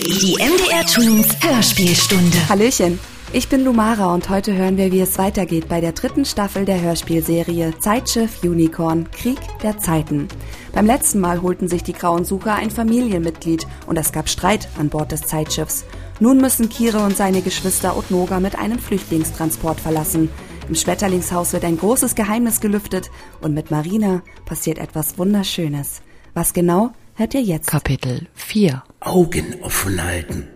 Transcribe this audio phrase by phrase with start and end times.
[0.00, 2.48] Die MDR Twins Hörspielstunde.
[2.48, 3.00] Hallöchen,
[3.32, 6.80] ich bin Lumara und heute hören wir, wie es weitergeht bei der dritten Staffel der
[6.80, 10.28] Hörspielserie Zeitschiff Unicorn Krieg der Zeiten.
[10.72, 14.88] Beim letzten Mal holten sich die Grauen Sucher ein Familienmitglied und es gab Streit an
[14.88, 15.84] Bord des Zeitschiffs.
[16.20, 20.30] Nun müssen Kire und seine Geschwister Otnoga mit einem Flüchtlingstransport verlassen.
[20.68, 23.10] Im Schmetterlingshaus wird ein großes Geheimnis gelüftet
[23.40, 26.02] und mit Marina passiert etwas Wunderschönes.
[26.34, 27.68] Was genau, hört ihr jetzt.
[27.68, 30.48] Kapitel 4 Augen offen halten.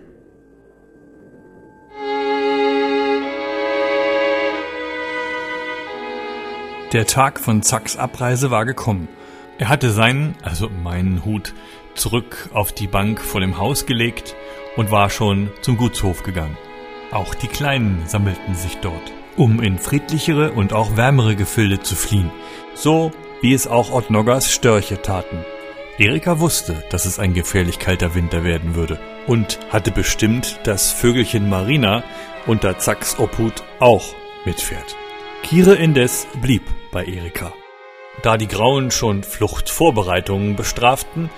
[6.93, 9.09] Der Tag von Zacks Abreise war gekommen.
[9.59, 11.55] Er hatte seinen, also meinen Hut,
[11.95, 14.37] zurück auf die Bank vor dem Haus gelegt
[14.77, 16.57] und war schon zum Gutshof gegangen.
[17.11, 22.31] Auch die Kleinen sammelten sich dort, um in friedlichere und auch wärmere Gefilde zu fliehen,
[22.75, 25.45] so wie es auch Ottnoggers Störche taten.
[25.99, 31.51] Erika wusste, dass es ein gefährlich kalter Winter werden würde und hatte bestimmt, dass Vögelchen
[31.51, 32.03] Marina
[32.47, 34.15] unter Zacks Obhut auch
[34.47, 34.97] mitfährt.
[35.43, 37.53] Kire indes blieb bei Erika.
[38.23, 41.29] Da die Grauen schon Fluchtvorbereitungen bestraften,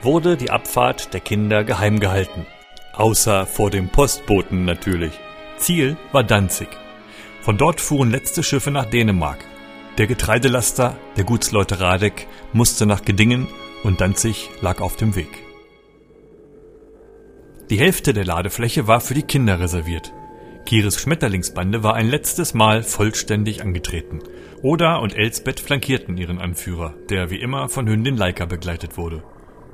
[0.00, 2.46] wurde die Abfahrt der Kinder geheim gehalten.
[2.94, 5.12] Außer vor dem Postboten natürlich.
[5.58, 6.68] Ziel war Danzig.
[7.42, 9.44] Von dort fuhren letzte Schiffe nach Dänemark.
[9.98, 13.48] Der Getreidelaster, der Gutsleute Radek, musste nach Gedingen
[13.84, 15.28] und Danzig lag auf dem Weg.
[17.70, 20.12] Die Hälfte der Ladefläche war für die Kinder reserviert.
[20.64, 24.20] Kires Schmetterlingsbande war ein letztes Mal vollständig angetreten.
[24.62, 29.22] Oda und Elsbeth flankierten ihren Anführer, der wie immer von Hündin Leica begleitet wurde.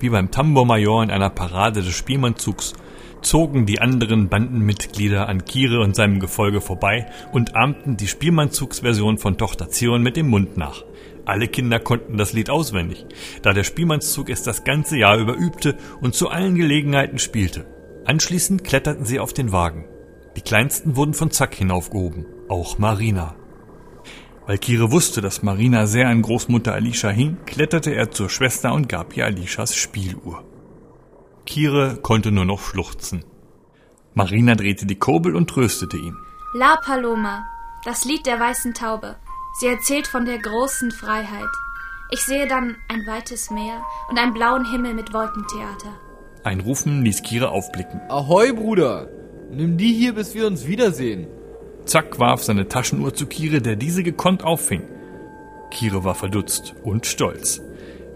[0.01, 2.75] Wie beim Tambourmajor in einer Parade des Spielmannzugs
[3.23, 9.39] zogen die anderen Bandenmitglieder an Kire und seinem Gefolge vorbei und ahmten die Spielmannzugsversion von
[9.39, 10.85] Tochter Zion mit dem Mund nach.
[11.27, 13.07] Alle Kinder konnten das Lied auswendig,
[13.43, 17.67] da der Spielmannszug es das ganze Jahr über übte und zu allen Gelegenheiten spielte.
[18.05, 19.87] Anschließend kletterten sie auf den Wagen.
[20.37, 23.35] Die Kleinsten wurden von Zack hinaufgehoben, auch Marina.
[24.47, 28.91] Weil Kire wusste, dass Marina sehr an Großmutter Alicia hing, kletterte er zur Schwester und
[28.91, 30.45] gab ihr Alishas Spieluhr.
[31.47, 33.25] Kire konnte nur noch schluchzen.
[34.13, 36.17] Marina drehte die Kurbel und tröstete ihn.
[36.55, 37.47] La Paloma,
[37.85, 39.17] das Lied der weißen Taube.
[39.57, 41.49] Sie erzählt von der großen Freiheit.
[42.11, 45.95] Ich sehe dann ein weites Meer und einen blauen Himmel mit Wolkentheater.
[46.43, 48.01] Ein Rufen ließ Kire aufblicken.
[48.09, 49.09] Ahoi, Bruder!
[49.53, 51.29] Nimm die hier, bis wir uns wiedersehen.
[51.85, 54.83] Zack warf seine Taschenuhr zu Kire, der diese gekonnt auffing.
[55.71, 57.63] Kire war verdutzt und stolz.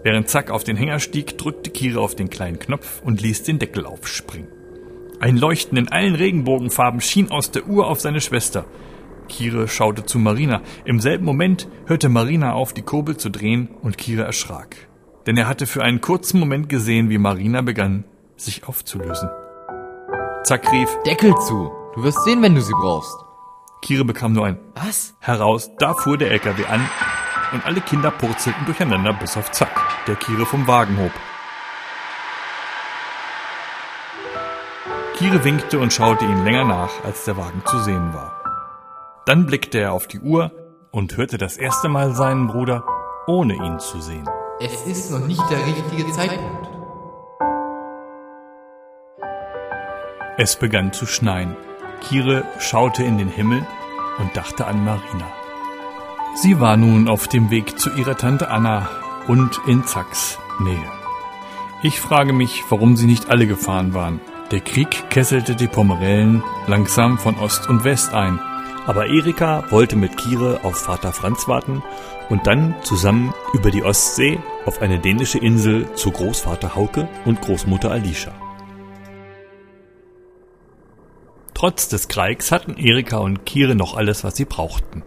[0.03, 3.59] Während Zack auf den Hänger stieg, drückte Kire auf den kleinen Knopf und ließ den
[3.59, 4.49] Deckel aufspringen.
[5.21, 8.65] Ein Leuchten in allen Regenbogenfarben schien aus der Uhr auf seine Schwester.
[9.29, 10.61] Kire schaute zu Marina.
[10.83, 14.75] Im selben Moment hörte Marina auf, die Kurbel zu drehen und Kire erschrak.
[15.25, 18.03] Denn er hatte für einen kurzen Moment gesehen, wie Marina begann,
[18.35, 19.29] sich aufzulösen.
[20.43, 21.71] Zack rief, Deckel zu!
[21.95, 23.15] Du wirst sehen, wenn du sie brauchst.
[23.81, 25.15] Kire bekam nur ein Was?
[25.19, 26.81] heraus, da fuhr der LKW an
[27.53, 31.11] und alle Kinder purzelten durcheinander bis auf Zack, der Kire vom Wagen hob.
[35.17, 38.38] Kire winkte und schaute ihn länger nach, als der Wagen zu sehen war.
[39.29, 40.51] Dann blickte er auf die Uhr
[40.89, 42.83] und hörte das erste Mal seinen Bruder,
[43.27, 44.27] ohne ihn zu sehen.
[44.59, 46.67] Es ist noch nicht der richtige Zeitpunkt.
[50.39, 51.55] Es begann zu schneien.
[52.01, 53.63] Kire schaute in den Himmel
[54.17, 55.27] und dachte an Marina.
[56.33, 58.89] Sie war nun auf dem Weg zu ihrer Tante Anna
[59.27, 60.91] und in Zacks Nähe.
[61.83, 64.21] Ich frage mich, warum sie nicht alle gefahren waren.
[64.49, 68.39] Der Krieg kesselte die Pomerellen langsam von Ost und West ein.
[68.89, 71.83] Aber Erika wollte mit Kire auf Vater Franz warten
[72.27, 77.91] und dann zusammen über die Ostsee auf eine dänische Insel zu Großvater Hauke und Großmutter
[77.91, 78.33] Alicia.
[81.53, 85.03] Trotz des Kreigs hatten Erika und Kire noch alles, was sie brauchten.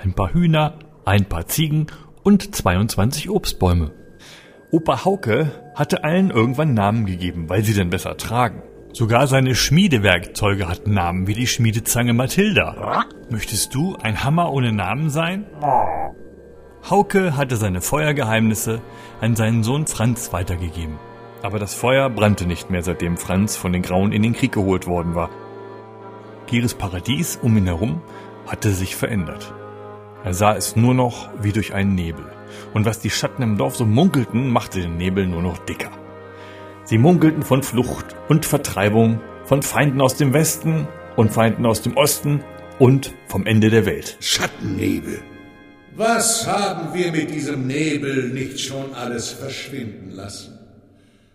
[0.00, 1.88] Ein paar Hühner, ein paar Ziegen
[2.22, 3.90] und 22 Obstbäume.
[4.70, 8.62] Opa Hauke hatte allen irgendwann Namen gegeben, weil sie denn besser tragen.
[8.96, 13.04] Sogar seine Schmiedewerkzeuge hatten Namen wie die Schmiedezange Mathilda.
[13.28, 15.44] Möchtest du ein Hammer ohne Namen sein?
[16.88, 18.80] Hauke hatte seine Feuergeheimnisse
[19.20, 20.98] an seinen Sohn Franz weitergegeben.
[21.42, 24.86] Aber das Feuer brannte nicht mehr, seitdem Franz von den Grauen in den Krieg geholt
[24.86, 25.28] worden war.
[26.46, 28.00] Kires Paradies um ihn herum
[28.46, 29.52] hatte sich verändert.
[30.24, 32.24] Er sah es nur noch wie durch einen Nebel.
[32.72, 35.90] Und was die Schatten im Dorf so munkelten, machte den Nebel nur noch dicker.
[36.86, 40.86] Sie munkelten von Flucht und Vertreibung, von Feinden aus dem Westen
[41.16, 42.44] und Feinden aus dem Osten
[42.78, 44.16] und vom Ende der Welt.
[44.20, 45.18] Schattennebel.
[45.96, 50.60] Was haben wir mit diesem Nebel nicht schon alles verschwinden lassen?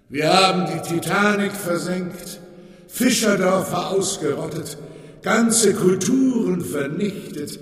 [0.07, 2.39] Wir haben die Titanic versenkt,
[2.87, 4.77] Fischerdörfer ausgerottet,
[5.21, 7.59] ganze Kulturen vernichtet,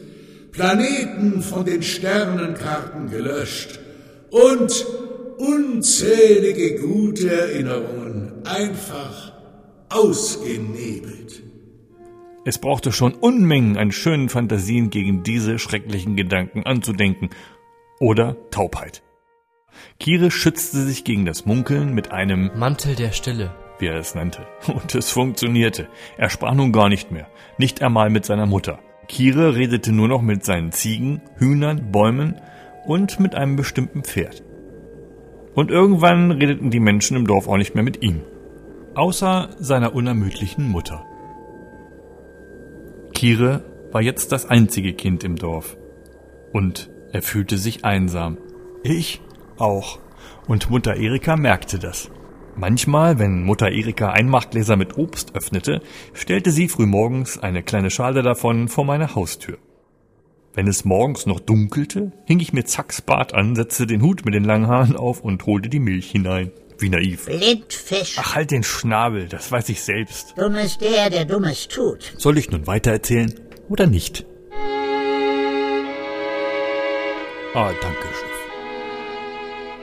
[0.52, 3.80] Planeten von den Sternenkarten gelöscht
[4.30, 4.86] und
[5.40, 9.32] unzählige gute Erinnerungen einfach
[9.90, 11.44] ausgenebelt.
[12.46, 17.30] Es brauchte schon Unmengen an schönen Fantasien gegen diese schrecklichen Gedanken anzudenken.
[18.00, 19.02] Oder Taubheit.
[20.00, 23.56] Kire schützte sich gegen das Munkeln mit einem Mantel der Stille.
[23.80, 24.46] wie er es nannte.
[24.68, 25.88] Und es funktionierte.
[26.18, 27.30] Er sprach nun gar nicht mehr.
[27.58, 28.80] Nicht einmal mit seiner Mutter.
[29.08, 32.42] Kire redete nur noch mit seinen Ziegen, Hühnern, Bäumen
[32.86, 34.44] und mit einem bestimmten Pferd.
[35.56, 38.22] Und irgendwann redeten die Menschen im Dorf auch nicht mehr mit ihm.
[38.96, 41.06] Außer seiner unermüdlichen Mutter.
[43.14, 45.78] Kire war jetzt das einzige Kind im Dorf.
[46.54, 48.38] Und er fühlte sich einsam.
[48.84, 49.22] Ich
[49.58, 50.00] auch.
[50.48, 52.10] Und Mutter Erika merkte das.
[52.56, 55.82] Manchmal, wenn Mutter Erika Einmachgläser mit Obst öffnete,
[56.14, 59.58] stellte sie frühmorgens eine kleine Schale davon vor meine Haustür.
[60.54, 64.34] Wenn es morgens noch dunkelte, hing ich mir Zacks Bart an, setzte den Hut mit
[64.34, 66.52] den langen Haaren auf und holte die Milch hinein.
[66.80, 67.26] Wie naiv.
[67.26, 68.16] Blindfisch.
[68.18, 70.34] Ach, halt den Schnabel, das weiß ich selbst.
[70.38, 72.14] Dumm ist der, der Dummes tut.
[72.18, 73.34] Soll ich nun weitererzählen
[73.68, 74.26] oder nicht?
[77.54, 78.30] Ah, danke, Chef.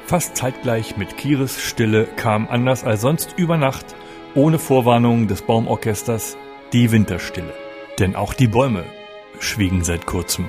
[0.06, 3.94] Fast zeitgleich mit Kires Stille kam anders als sonst über Nacht,
[4.34, 6.36] ohne Vorwarnung des Baumorchesters,
[6.72, 7.52] die Winterstille.
[7.98, 8.84] Denn auch die Bäume
[9.40, 10.46] schwiegen seit kurzem.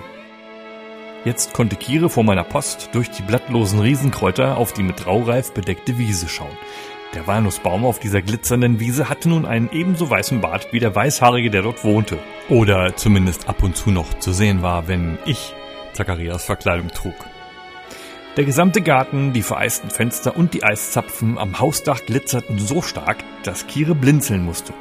[1.25, 5.97] Jetzt konnte Kire vor meiner Post durch die blattlosen Riesenkräuter auf die mit Raureif bedeckte
[5.97, 6.57] Wiese schauen.
[7.13, 11.49] Der Walnussbaum auf dieser glitzernden Wiese hatte nun einen ebenso weißen Bart wie der Weißhaarige,
[11.49, 12.17] der dort wohnte.
[12.49, 15.53] Oder zumindest ab und zu noch zu sehen war, wenn ich
[15.93, 17.15] Zacharias Verkleidung trug.
[18.37, 23.65] Der gesamte Garten, die vereisten Fenster und die Eiszapfen am Hausdach glitzerten so stark, dass
[23.65, 24.73] Kire blinzeln musste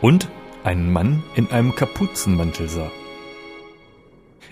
[0.00, 0.28] und
[0.64, 2.90] einen Mann in einem Kapuzenmantel sah.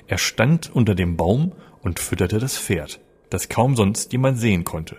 [0.06, 3.00] Er stand unter dem Baum und fütterte das Pferd,
[3.30, 4.96] das kaum sonst jemand sehen konnte.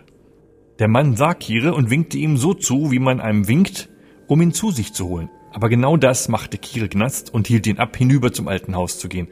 [0.80, 3.90] Der Mann sah Kire und winkte ihm so zu, wie man einem winkt,
[4.28, 5.30] um ihn zu sich zu holen.
[5.52, 9.08] Aber genau das machte Kire Gnast und hielt ihn ab, hinüber zum alten Haus zu
[9.08, 9.30] gehen.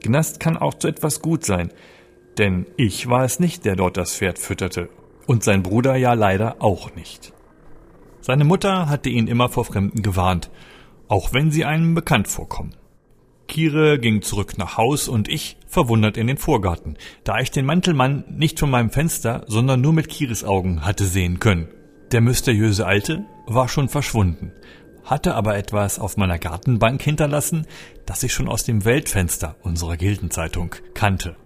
[0.00, 1.72] Gnast kann auch zu etwas gut sein,
[2.38, 4.88] denn ich war es nicht, der dort das Pferd fütterte,
[5.26, 7.32] und sein Bruder ja leider auch nicht.
[8.20, 10.50] Seine Mutter hatte ihn immer vor Fremden gewarnt,
[11.08, 12.74] auch wenn sie einem bekannt vorkommen.
[13.48, 18.24] Kire ging zurück nach Haus und ich verwundert in den Vorgarten, da ich den Mantelmann
[18.28, 21.68] nicht von meinem Fenster, sondern nur mit Kires Augen hatte sehen können.
[22.12, 24.52] Der mysteriöse Alte war schon verschwunden,
[25.04, 27.66] hatte aber etwas auf meiner Gartenbank hinterlassen,
[28.06, 31.36] das ich schon aus dem Weltfenster unserer Gildenzeitung kannte.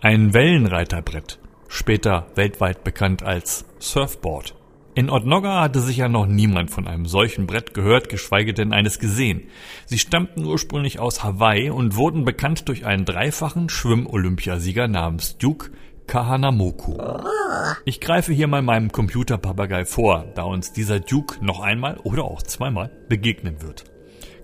[0.00, 4.57] Ein Wellenreiterbrett, später weltweit bekannt als Surfboard.
[4.98, 9.44] In Odnogga hatte sicher noch niemand von einem solchen Brett gehört, geschweige denn eines gesehen.
[9.86, 15.70] Sie stammten ursprünglich aus Hawaii und wurden bekannt durch einen dreifachen Schwimm-Olympiasieger namens Duke
[16.08, 16.98] Kahanamoku.
[17.84, 22.42] Ich greife hier mal meinem Computerpapagei vor, da uns dieser Duke noch einmal oder auch
[22.42, 23.84] zweimal begegnen wird.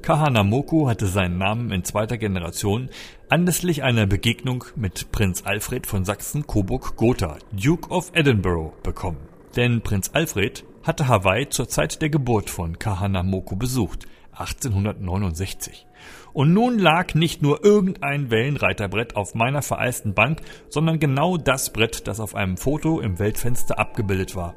[0.02, 2.90] Kahanamoku hatte seinen Namen in zweiter Generation
[3.28, 9.33] anlässlich einer Begegnung mit Prinz Alfred von Sachsen-Coburg-Gotha, Duke of Edinburgh, bekommen.
[9.56, 15.86] Denn Prinz Alfred hatte Hawaii zur Zeit der Geburt von Kahanamoku besucht, 1869.
[16.32, 22.08] Und nun lag nicht nur irgendein Wellenreiterbrett auf meiner vereisten Bank, sondern genau das Brett,
[22.08, 24.54] das auf einem Foto im Weltfenster abgebildet war.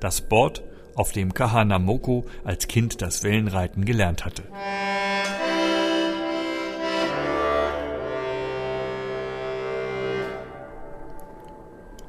[0.00, 0.62] Das Board,
[0.94, 4.44] auf dem Kahanamoku als Kind das Wellenreiten gelernt hatte.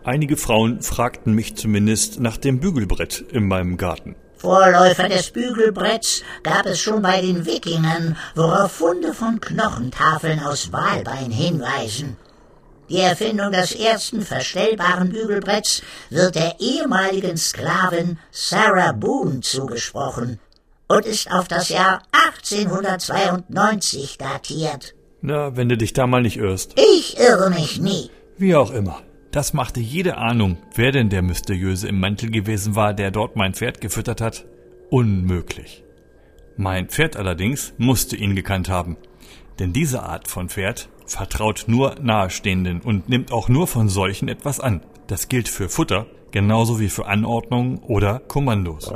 [0.06, 4.16] Einige Frauen fragten mich zumindest nach dem Bügelbrett in meinem Garten.
[4.38, 11.32] Vorläufer des Bügelbretts gab es schon bei den Wikingern, worauf Funde von Knochentafeln aus Walbein
[11.32, 12.18] hinweisen.
[12.88, 15.82] Die Erfindung des ersten verstellbaren Bügelbretts
[16.12, 20.40] wird der ehemaligen Sklavin Sarah Boone zugesprochen
[20.88, 24.94] und ist auf das Jahr 1892 datiert.
[25.22, 26.80] Na, wenn du dich da mal nicht irrst.
[26.80, 28.12] Ich irre mich nie.
[28.38, 29.02] Wie auch immer.
[29.36, 33.54] Das machte jede Ahnung, wer denn der Mysteriöse im Mantel gewesen war, der dort mein
[33.54, 34.46] Pferd gefüttert hat,
[34.90, 35.84] unmöglich.
[36.56, 38.96] Mein Pferd allerdings musste ihn gekannt haben.
[39.60, 44.62] Denn diese Art von Pferd vertraut nur Nahestehenden und nimmt auch nur von solchen etwas
[44.62, 44.80] an.
[45.08, 48.90] Das gilt für Futter genauso wie für Anordnungen oder Kommandos.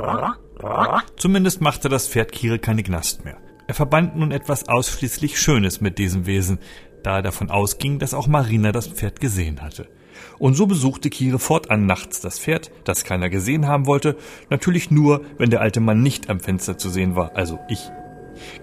[1.18, 3.36] Zumindest machte das Pferd Kire keine Gnast mehr.
[3.66, 6.60] Er verband nun etwas ausschließlich Schönes mit diesem Wesen,
[7.02, 9.86] da er davon ausging, dass auch Marina das Pferd gesehen hatte.
[10.40, 14.16] Und so besuchte Kire fortan nachts das Pferd, das keiner gesehen haben wollte,
[14.48, 17.90] natürlich nur, wenn der alte Mann nicht am Fenster zu sehen war, also ich.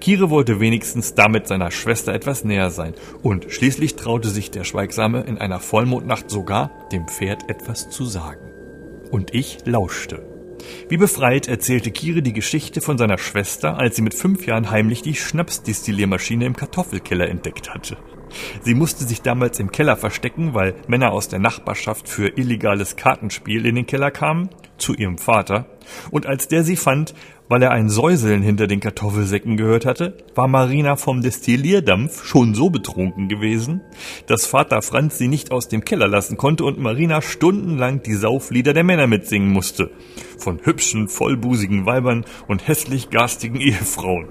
[0.01, 5.21] Kire wollte wenigstens damit seiner Schwester etwas näher sein, und schließlich traute sich der Schweigsame
[5.21, 8.49] in einer Vollmondnacht sogar, dem Pferd etwas zu sagen.
[9.11, 10.25] Und ich lauschte.
[10.89, 15.03] Wie befreit erzählte Kire die Geschichte von seiner Schwester, als sie mit fünf Jahren heimlich
[15.03, 17.97] die Schnapsdistilliermaschine im Kartoffelkeller entdeckt hatte.
[18.61, 23.65] Sie musste sich damals im Keller verstecken, weil Männer aus der Nachbarschaft für illegales Kartenspiel
[23.65, 25.65] in den Keller kamen, zu ihrem Vater,
[26.11, 27.13] und als der sie fand,
[27.49, 32.69] weil er ein Säuseln hinter den Kartoffelsäcken gehört hatte, war Marina vom Destillierdampf schon so
[32.69, 33.81] betrunken gewesen,
[34.27, 38.73] dass Vater Franz sie nicht aus dem Keller lassen konnte und Marina stundenlang die Sauflieder
[38.73, 39.91] der Männer mitsingen musste.
[40.37, 44.27] Von hübschen, vollbusigen Weibern und hässlich garstigen Ehefrauen.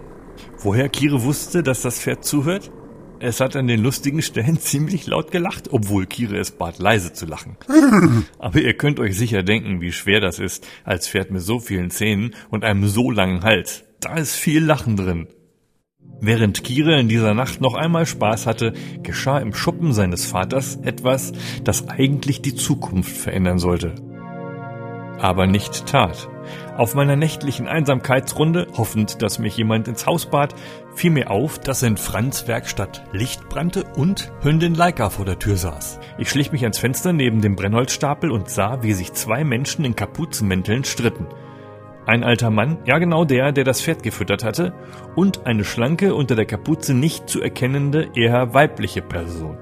[0.59, 2.71] Woher Kire wusste, dass das Pferd zuhört?
[3.19, 7.27] Es hat an den lustigen Stellen ziemlich laut gelacht, obwohl Kire es bat, leise zu
[7.27, 7.57] lachen.
[8.39, 11.91] Aber ihr könnt euch sicher denken, wie schwer das ist, als Pferd mit so vielen
[11.91, 13.85] Zähnen und einem so langen Hals.
[14.01, 15.29] Da ist viel Lachen drin.
[16.21, 21.33] Während Kire in dieser Nacht noch einmal Spaß hatte, geschah im Schuppen seines Vaters etwas,
[21.63, 23.95] das eigentlich die Zukunft verändern sollte.
[25.19, 26.29] Aber nicht tat.
[26.77, 30.55] Auf meiner nächtlichen Einsamkeitsrunde, hoffend, dass mich jemand ins Haus bat,
[30.95, 35.57] fiel mir auf, dass in Franz Werkstatt Licht brannte und Hündin Leika vor der Tür
[35.57, 35.99] saß.
[36.19, 39.97] Ich schlich mich ans Fenster neben dem Brennholzstapel und sah, wie sich zwei Menschen in
[39.97, 41.27] Kapuzenmänteln stritten.
[42.05, 44.75] Ein alter Mann, ja genau der, der das Pferd gefüttert hatte,
[45.17, 49.59] und eine schlanke, unter der Kapuze nicht zu erkennende, eher weibliche Person.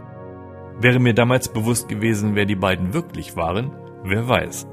[0.78, 3.70] Wäre mir damals bewusst gewesen, wer die beiden wirklich waren,
[4.02, 4.66] wer weiß.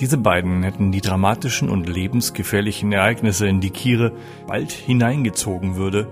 [0.00, 4.12] Diese beiden hätten die dramatischen und lebensgefährlichen Ereignisse, in die Kire
[4.46, 6.06] bald hineingezogen würde,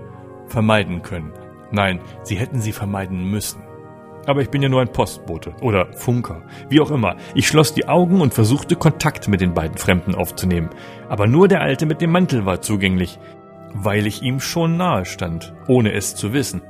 [0.47, 1.31] vermeiden können.
[1.71, 3.61] Nein, sie hätten sie vermeiden müssen.
[4.25, 7.15] Aber ich bin ja nur ein Postbote oder Funker, wie auch immer.
[7.33, 10.69] Ich schloss die Augen und versuchte Kontakt mit den beiden Fremden aufzunehmen.
[11.07, 13.19] Aber nur der Alte mit dem Mantel war zugänglich,
[13.73, 16.61] weil ich ihm schon nahe stand, ohne es zu wissen.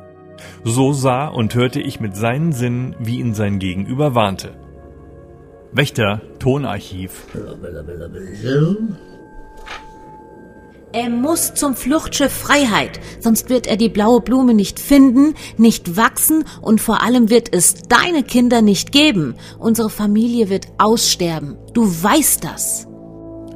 [0.63, 4.66] So sah und hörte ich mit seinen Sinnen, wie ihn sein Gegenüber warnte.
[5.77, 7.27] Wächter, Tonarchiv.
[10.91, 16.45] Er muss zum Fluchtschiff Freiheit, sonst wird er die blaue Blume nicht finden, nicht wachsen
[16.63, 19.35] und vor allem wird es deine Kinder nicht geben.
[19.59, 21.57] Unsere Familie wird aussterben.
[21.73, 22.87] Du weißt das.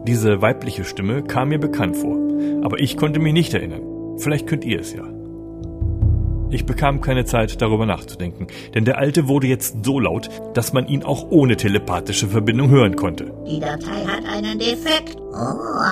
[0.06, 2.18] Diese weibliche Stimme kam mir bekannt vor,
[2.64, 4.18] aber ich konnte mich nicht erinnern.
[4.20, 5.21] Vielleicht könnt ihr es ja.
[6.52, 10.86] Ich bekam keine Zeit, darüber nachzudenken, denn der Alte wurde jetzt so laut, dass man
[10.86, 13.34] ihn auch ohne telepathische Verbindung hören konnte.
[13.48, 15.16] Die Datei hat einen Defekt.
[15.32, 15.92] Oh,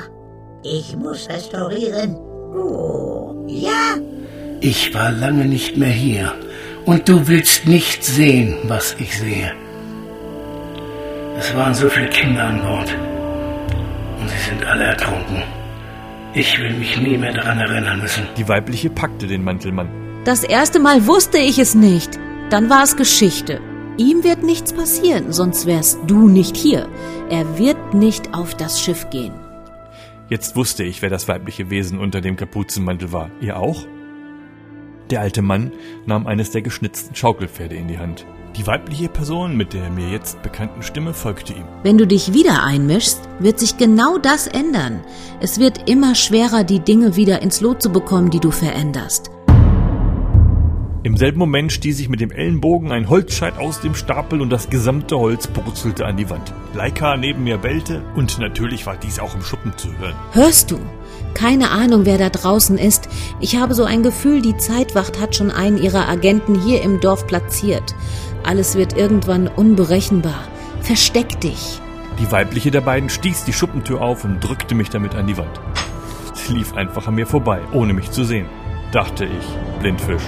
[0.63, 2.15] ich muss restaurieren.
[2.53, 3.95] Oh, ja?
[4.59, 6.33] Ich war lange nicht mehr hier.
[6.85, 9.53] Und du willst nicht sehen, was ich sehe.
[11.37, 12.93] Es waren so viele Kinder an Bord.
[14.19, 15.43] Und sie sind alle ertrunken.
[16.33, 18.27] Ich will mich nie mehr daran erinnern müssen.
[18.37, 19.89] Die weibliche packte den Mantelmann.
[20.25, 22.19] Das erste Mal wusste ich es nicht.
[22.49, 23.61] Dann war es Geschichte.
[23.97, 26.89] Ihm wird nichts passieren, sonst wärst du nicht hier.
[27.29, 29.33] Er wird nicht auf das Schiff gehen.
[30.29, 33.31] Jetzt wusste ich, wer das weibliche Wesen unter dem Kapuzenmantel war.
[33.39, 33.87] Ihr auch?
[35.09, 35.71] Der alte Mann
[36.05, 38.25] nahm eines der geschnitzten Schaukelpferde in die Hand.
[38.57, 41.63] Die weibliche Person mit der mir jetzt bekannten Stimme folgte ihm.
[41.83, 45.01] Wenn du dich wieder einmischst, wird sich genau das ändern.
[45.39, 49.31] Es wird immer schwerer, die Dinge wieder ins Lot zu bekommen, die du veränderst.
[51.01, 54.69] Im selben Moment stieß ich mit dem Ellenbogen ein Holzscheit aus dem Stapel und das
[54.69, 56.53] gesamte Holz brutzelte an die Wand.
[56.73, 60.15] Leika neben mir bellte und natürlich war dies auch im Schuppen zu hören.
[60.33, 60.79] Hörst du?
[61.33, 63.07] Keine Ahnung, wer da draußen ist.
[63.39, 67.27] Ich habe so ein Gefühl, die Zeitwacht hat schon einen ihrer Agenten hier im Dorf
[67.27, 67.95] platziert.
[68.43, 70.49] Alles wird irgendwann unberechenbar.
[70.81, 71.79] Versteck dich.
[72.19, 75.61] Die weibliche der beiden stieß die Schuppentür auf und drückte mich damit an die Wand.
[76.33, 78.47] Sie lief einfach an mir vorbei, ohne mich zu sehen.
[78.91, 80.23] Dachte ich, Blindfisch.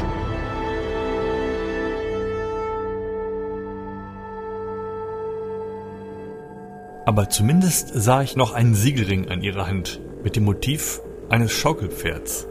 [7.11, 12.47] Aber zumindest sah ich noch einen Siegelring an ihrer Hand mit dem Motiv eines Schaukelpferds.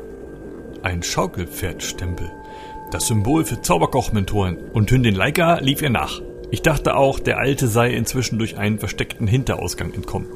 [0.82, 2.30] Ein Schaukelpferdstempel.
[2.90, 4.58] Das Symbol für Zauberkochmentoren.
[4.74, 6.20] Und Hündin Leika lief ihr nach.
[6.50, 10.28] Ich dachte auch, der Alte sei inzwischen durch einen versteckten Hinterausgang entkommen.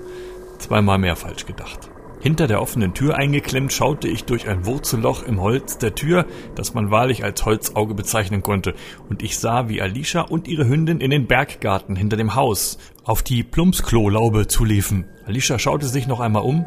[0.59, 1.91] Zweimal mehr falsch gedacht.
[2.25, 6.73] Hinter der offenen Tür eingeklemmt schaute ich durch ein Wurzelloch im Holz der Tür, das
[6.73, 8.73] man wahrlich als Holzauge bezeichnen konnte,
[9.11, 13.23] und ich sah, wie Alicia und ihre Hündin in den Berggarten hinter dem Haus auf
[13.23, 15.05] die Plumpsklo-Laube zuliefen.
[15.27, 16.65] Alicia schaute sich noch einmal um,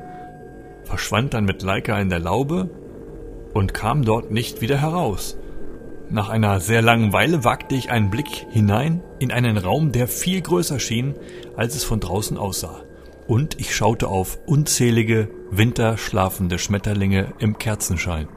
[0.83, 2.69] verschwand dann mit Leika in der Laube
[3.55, 5.39] und kam dort nicht wieder heraus.
[6.11, 10.39] Nach einer sehr langen Weile wagte ich einen Blick hinein in einen Raum, der viel
[10.39, 11.15] größer schien,
[11.55, 12.83] als es von draußen aussah.
[13.27, 18.27] Und ich schaute auf unzählige winterschlafende Schmetterlinge im Kerzenschein.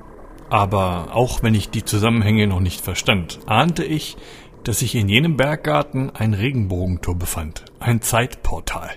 [0.48, 4.16] Aber auch wenn ich die Zusammenhänge noch nicht verstand, ahnte ich,
[4.64, 8.90] dass sich in jenem Berggarten ein Regenbogentor befand, ein Zeitportal.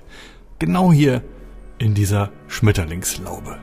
[0.58, 1.24] Genau hier
[1.78, 3.58] in dieser Schmetterlingslaube.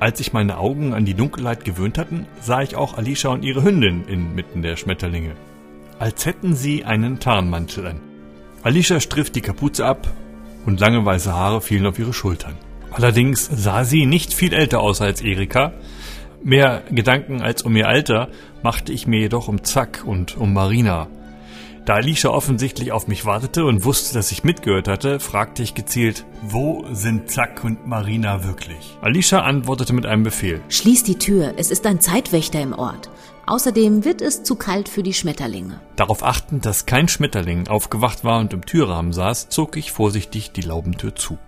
[0.00, 3.62] Als sich meine Augen an die Dunkelheit gewöhnt hatten, sah ich auch Alicia und ihre
[3.62, 5.36] Hündin inmitten der Schmetterlinge.
[5.98, 8.00] Als hätten sie einen Tarnmantel an.
[8.64, 10.08] Alicia striff die Kapuze ab
[10.66, 12.54] und lange weiße Haare fielen auf ihre Schultern.
[12.90, 15.72] Allerdings sah sie nicht viel älter aus als Erika.
[16.44, 18.28] Mehr Gedanken als um ihr Alter
[18.62, 21.08] machte ich mir jedoch um Zack und um Marina.
[21.84, 26.24] Da Alicia offensichtlich auf mich wartete und wusste, dass ich mitgehört hatte, fragte ich gezielt,
[26.42, 28.96] wo sind Zack und Marina wirklich?
[29.00, 30.60] Alicia antwortete mit einem Befehl.
[30.68, 33.10] Schließ die Tür, es ist ein Zeitwächter im Ort.
[33.46, 35.80] Außerdem wird es zu kalt für die Schmetterlinge.
[35.96, 40.60] Darauf achtend, dass kein Schmetterling aufgewacht war und im Türrahmen saß, zog ich vorsichtig die
[40.60, 41.38] Laubentür zu.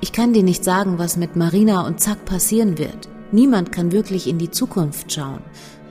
[0.00, 3.08] Ich kann dir nicht sagen, was mit Marina und Zack passieren wird.
[3.32, 5.40] Niemand kann wirklich in die Zukunft schauen.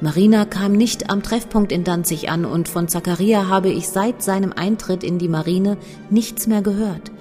[0.02, 4.54] Marina kam nicht am Treffpunkt in Danzig an und von Zachariah habe ich seit seinem
[4.54, 5.78] Eintritt in die Marine
[6.10, 7.12] nichts mehr gehört.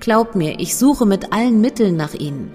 [0.00, 2.50] Glaub mir, ich suche mit allen Mitteln nach ihnen.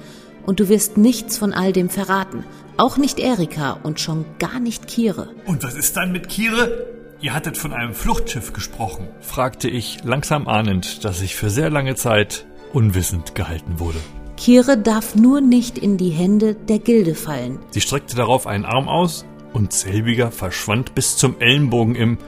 [0.48, 2.46] Und du wirst nichts von all dem verraten.
[2.78, 5.30] Auch nicht Erika und schon gar nicht Kire.
[5.46, 6.88] Und was ist dann mit Kire?
[7.20, 11.96] Ihr hattet von einem Fluchtschiff gesprochen, fragte ich, langsam ahnend, dass ich für sehr lange
[11.96, 14.00] Zeit unwissend gehalten wurde.
[14.38, 17.60] Kire darf nur nicht in die Hände der Gilde fallen.
[17.72, 22.20] Sie streckte darauf einen Arm aus und selbiger verschwand bis zum Ellenbogen im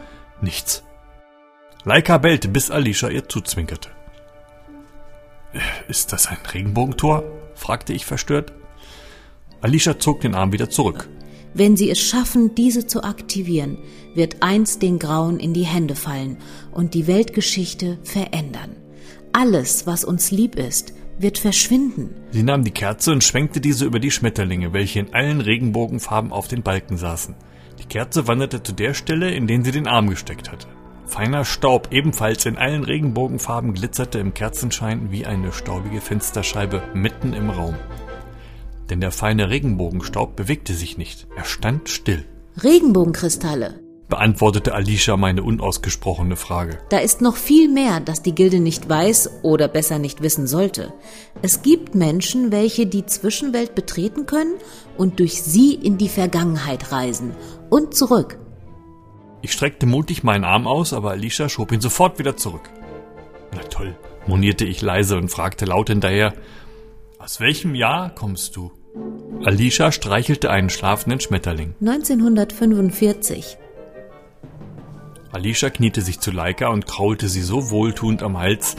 [0.41, 0.83] Nichts.
[1.85, 3.89] Laika bellte, bis Alicia ihr zuzwinkerte.
[5.87, 7.23] Ist das ein Regenbogentor?
[7.59, 8.53] Fragte ich verstört.
[9.61, 11.09] Alicia zog den Arm wieder zurück.
[11.53, 13.77] Wenn sie es schaffen, diese zu aktivieren,
[14.15, 16.37] wird eins den Grauen in die Hände fallen
[16.71, 18.75] und die Weltgeschichte verändern.
[19.33, 22.15] Alles, was uns lieb ist, wird verschwinden.
[22.31, 26.47] Sie nahm die Kerze und schwenkte diese über die Schmetterlinge, welche in allen Regenbogenfarben auf
[26.47, 27.35] den Balken saßen.
[27.79, 30.67] Die Kerze wanderte zu der Stelle, in den sie den Arm gesteckt hatte.
[31.09, 37.49] Feiner Staub, ebenfalls in allen Regenbogenfarben, glitzerte im Kerzenschein wie eine staubige Fensterscheibe mitten im
[37.49, 37.73] Raum.
[38.91, 42.25] Denn der feine Regenbogenstaub bewegte sich nicht, er stand still.
[42.63, 46.77] Regenbogenkristalle, beantwortete Alicia meine unausgesprochene Frage.
[46.89, 50.93] Da ist noch viel mehr, das die Gilde nicht weiß oder besser nicht wissen sollte.
[51.41, 54.53] Es gibt Menschen, welche die Zwischenwelt betreten können
[54.95, 57.31] und durch sie in die Vergangenheit reisen
[57.71, 58.37] und zurück.
[59.41, 62.69] Ich streckte mutig meinen Arm aus, aber Alicia schob ihn sofort wieder zurück.
[63.53, 63.95] Na toll,
[64.27, 66.33] monierte ich leise und fragte laut hinterher,
[67.17, 68.71] aus welchem Jahr kommst du?
[69.43, 71.75] Alicia streichelte einen schlafenden Schmetterling.
[71.79, 73.57] 1945.
[75.31, 78.75] Alicia kniete sich zu Laika und kraulte sie so wohltuend am Hals,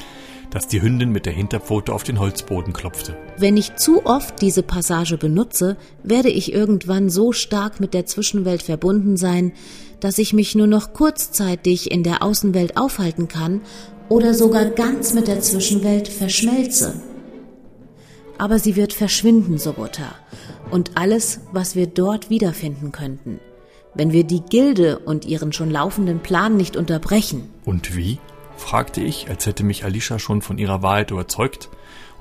[0.50, 3.16] dass die Hündin mit der Hinterpfote auf den Holzboden klopfte.
[3.38, 8.62] Wenn ich zu oft diese Passage benutze, werde ich irgendwann so stark mit der Zwischenwelt
[8.62, 9.52] verbunden sein,
[10.00, 13.60] dass ich mich nur noch kurzzeitig in der Außenwelt aufhalten kann
[14.08, 17.00] oder sogar ganz mit der Zwischenwelt verschmelze.
[18.38, 20.14] Aber sie wird verschwinden, Sobota,
[20.70, 23.38] und alles, was wir dort wiederfinden könnten
[23.94, 27.50] wenn wir die Gilde und ihren schon laufenden Plan nicht unterbrechen.
[27.64, 28.18] Und wie?
[28.60, 31.68] Fragte ich, als hätte mich Alicia schon von ihrer Wahrheit überzeugt,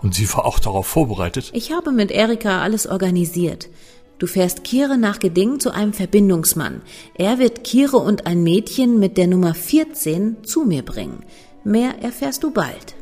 [0.01, 1.51] und sie war auch darauf vorbereitet.
[1.53, 3.69] Ich habe mit Erika alles organisiert.
[4.17, 6.81] Du fährst Kire nach Geding zu einem Verbindungsmann.
[7.13, 11.23] Er wird Kire und ein Mädchen mit der Nummer 14 zu mir bringen.
[11.63, 12.95] Mehr erfährst du bald.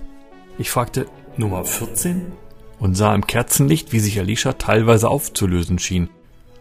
[0.60, 2.34] Ich fragte, Nummer 14?
[2.80, 6.10] Und sah im Kerzenlicht, wie sich Alicia teilweise aufzulösen schien.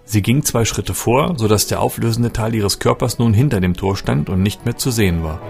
[0.04, 3.74] Sie ging zwei Schritte vor, so dass der auflösende Teil ihres Körpers nun hinter dem
[3.74, 5.40] Tor stand und nicht mehr zu sehen war.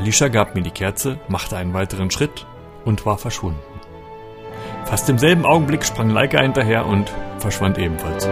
[0.00, 2.46] Alicia gab mir die Kerze, machte einen weiteren Schritt
[2.86, 3.60] und war verschwunden.
[4.86, 8.24] Fast im selben Augenblick sprang Leica hinterher und verschwand ebenfalls.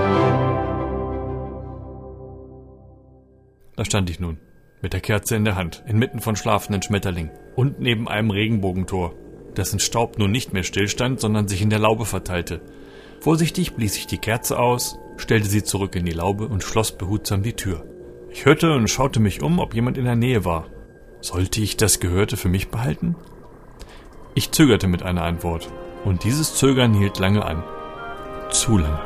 [3.77, 4.39] Da stand ich nun,
[4.81, 9.13] mit der Kerze in der Hand, inmitten von schlafenden Schmetterlingen und neben einem Regenbogentor,
[9.55, 12.63] dessen Staub nun nicht mehr stillstand, sondern sich in der Laube verteilte
[13.21, 17.43] Vorsichtig blies ich die Kerze aus, stellte sie zurück in die Laube und schloss behutsam
[17.43, 17.85] die Tür.
[18.31, 20.67] Ich hörte und schaute mich um, ob jemand in der Nähe war.
[21.21, 23.17] Sollte ich das Gehörte für mich behalten?
[24.35, 25.69] Ich zögerte mit einer Antwort,
[26.05, 27.65] und dieses Zögern hielt lange an.
[28.51, 29.01] Zu lange.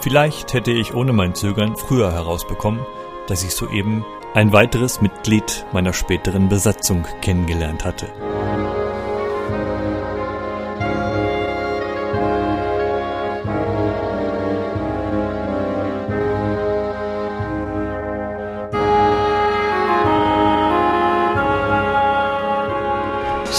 [0.00, 2.84] Vielleicht hätte ich ohne mein Zögern früher herausbekommen,
[3.28, 8.08] dass ich soeben ein weiteres Mitglied meiner späteren Besatzung kennengelernt hatte.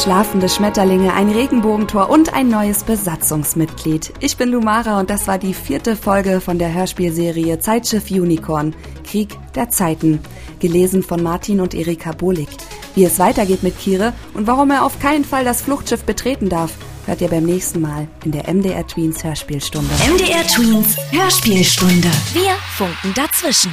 [0.03, 4.11] Schlafende Schmetterlinge, ein Regenbogentor und ein neues Besatzungsmitglied.
[4.19, 9.37] Ich bin Lumara und das war die vierte Folge von der Hörspielserie Zeitschiff Unicorn, Krieg
[9.55, 10.19] der Zeiten,
[10.59, 12.49] gelesen von Martin und Erika Bolik.
[12.95, 16.73] Wie es weitergeht mit Kire und warum er auf keinen Fall das Fluchtschiff betreten darf,
[17.05, 19.89] hört ihr beim nächsten Mal in der MDR Tweens Hörspielstunde.
[20.05, 22.09] MDR Tweens Hörspielstunde.
[22.33, 23.71] Wir funken dazwischen.